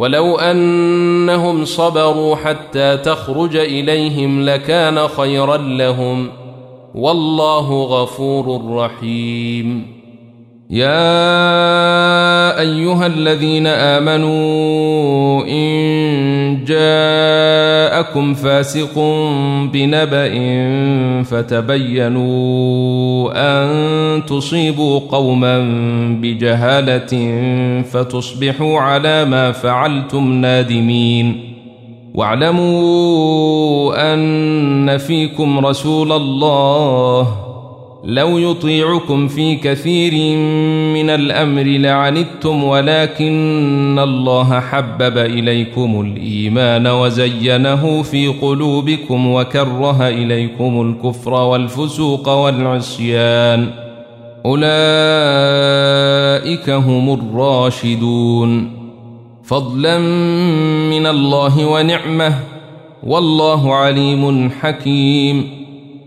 ولو 0.00 0.38
أنهم 0.38 1.64
صبروا 1.64 2.36
حتى 2.36 2.96
تخرج 2.96 3.56
إليهم 3.56 4.44
لكان 4.44 5.08
خيرا 5.08 5.56
لهم 5.56 6.28
والله 6.94 7.82
غفور 7.82 8.74
رحيم. 8.74 9.86
يا 10.70 12.19
أيها 12.60 13.06
الذين 13.06 13.66
آمنوا 13.66 15.44
إن 15.44 16.64
جاءكم 16.64 18.34
فاسق 18.34 18.98
بنبأ 19.72 20.32
فتبينوا 21.22 23.30
أن 23.34 24.26
تصيبوا 24.26 24.98
قوما 24.98 25.58
بجهالة 26.22 27.42
فتصبحوا 27.82 28.80
على 28.80 29.24
ما 29.24 29.52
فعلتم 29.52 30.32
نادمين. 30.32 31.46
واعلموا 32.14 34.14
أن 34.14 34.98
فيكم 34.98 35.66
رسول 35.66 36.12
الله 36.12 37.49
لو 38.04 38.38
يطيعكم 38.38 39.28
في 39.28 39.56
كثير 39.56 40.36
من 40.94 41.10
الأمر 41.10 41.62
لعنتم 41.62 42.64
ولكن 42.64 43.98
الله 44.02 44.60
حبب 44.60 45.18
إليكم 45.18 46.00
الإيمان 46.00 46.86
وزينه 46.86 48.02
في 48.02 48.26
قلوبكم 48.26 49.32
وكره 49.32 50.08
إليكم 50.08 50.80
الكفر 50.80 51.32
والفسوق 51.32 52.28
والعصيان. 52.28 53.70
أولئك 54.46 54.70
هم 56.70 57.14
الراشدون. 57.14 58.70
فضلا 59.44 59.98
من 60.90 61.06
الله 61.06 61.66
ونعمة 61.66 62.34
والله 63.02 63.74
عليم 63.74 64.50
حكيم. 64.50 65.59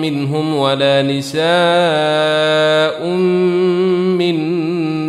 منهم 0.00 0.54
ولا 0.54 1.02
نساء 1.02 1.40
من 4.18 4.34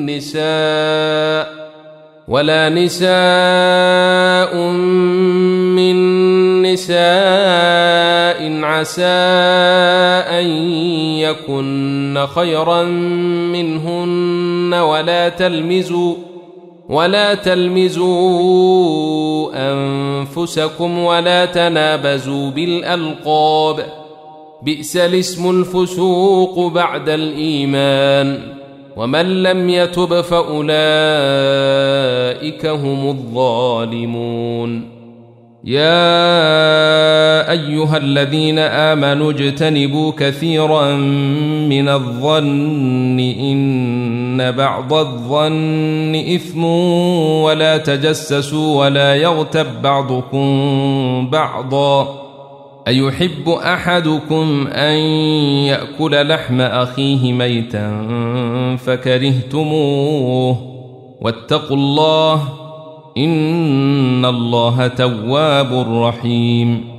نساء 0.06 1.60
ولا 2.28 2.70
نساء 2.70 4.56
من 5.76 5.96
نساء 6.62 7.00
عسى 8.64 9.04
أن 10.40 10.46
يكن 11.18 12.26
خيرا 12.36 12.84
منهن 13.54 14.74
ولا 14.74 15.30
تلمزوا 15.30 16.16
ولا 16.90 17.34
تلمزوا 17.34 18.10
أنفسكم 19.54 21.00
ولا 21.00 21.46
تنابزوا 21.46 22.50
بالألقاب 22.50 23.99
بئس 24.62 24.98
الاسم 24.98 25.50
الفسوق 25.50 26.72
بعد 26.72 27.10
الإيمان. 27.10 28.40
ومن 28.98 29.44
لم 29.44 29.70
يتب 29.70 30.22
فأولئك 30.22 30.76
هم 32.66 33.10
الظالمون. 33.10 35.00
يا 35.64 35.92
أيها 37.52 37.98
الذين 37.98 38.60
آمنوا 38.60 39.32
اجتنبوا 39.32 40.12
كثيرا 40.18 40.96
من 41.70 41.90
الظن 41.90 43.20
إن 43.20 44.52
بعض 44.52 44.94
الظن 44.94 46.16
إثم 46.36 46.64
ولا 47.44 47.78
تجسسوا 47.78 48.86
ولا 48.86 49.16
يغتب 49.16 49.82
بعضكم 49.82 51.30
بعضا. 51.32 52.29
أيحب 52.90 53.50
أحدكم 53.50 54.68
أن 54.68 54.96
يأكل 55.70 56.28
لحم 56.28 56.62
أخيه 56.62 57.34
ميتا 57.34 58.08
فكرهتموه 58.86 60.58
واتقوا 61.22 61.78
الله 61.78 62.44
إن 63.18 64.26
الله 64.26 64.88
تواب 64.88 65.88
رحيم 66.04 66.99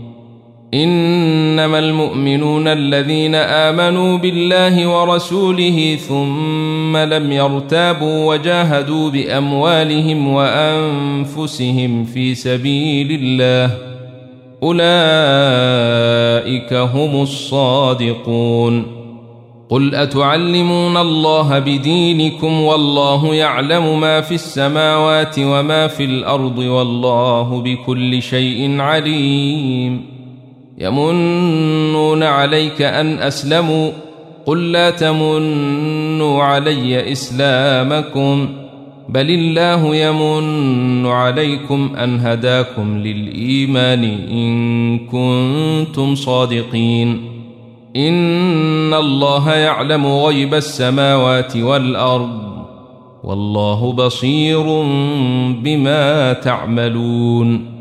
إنما 0.73 1.79
المؤمنون 1.79 2.67
الذين 2.67 3.35
آمنوا 3.35 4.17
بالله 4.17 4.87
ورسوله 4.87 5.97
ثم 6.07 6.97
لم 6.97 7.31
يرتابوا 7.31 8.25
وجاهدوا 8.25 9.09
بأموالهم 9.09 10.27
وأنفسهم 10.27 12.05
في 12.05 12.35
سبيل 12.35 13.19
الله 13.21 13.77
أولئك 14.63 14.83
هم 16.73 17.21
الصادقون 17.21 19.01
قل 19.69 19.95
أتعلمون 19.95 20.97
الله 20.97 21.59
بدينكم 21.59 22.61
والله 22.61 23.35
يعلم 23.35 23.99
ما 23.99 24.21
في 24.21 24.35
السماوات 24.35 25.35
وما 25.39 25.87
في 25.87 26.03
الأرض 26.03 26.57
والله 26.57 27.61
بكل 27.61 28.21
شيء 28.21 28.81
عليم 28.81 30.10
يمنون 30.81 32.23
عليك 32.23 32.81
ان 32.81 33.17
اسلموا 33.19 33.91
قل 34.45 34.71
لا 34.71 34.89
تمنوا 34.89 36.43
علي 36.43 37.11
اسلامكم 37.11 38.49
بل 39.09 39.29
الله 39.29 39.95
يمن 39.95 41.05
عليكم 41.05 41.95
ان 42.03 42.19
هداكم 42.19 42.97
للايمان 42.97 44.03
ان 44.03 44.99
كنتم 44.99 46.15
صادقين 46.15 47.21
ان 47.95 48.93
الله 48.93 49.53
يعلم 49.53 50.07
غيب 50.07 50.53
السماوات 50.53 51.57
والارض 51.57 52.41
والله 53.23 53.93
بصير 53.93 54.63
بما 55.61 56.33
تعملون 56.33 57.80